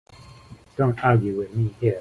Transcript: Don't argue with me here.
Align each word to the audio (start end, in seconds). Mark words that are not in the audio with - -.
Don't 0.77 0.97
argue 1.05 1.37
with 1.37 1.53
me 1.53 1.75
here. 1.79 1.89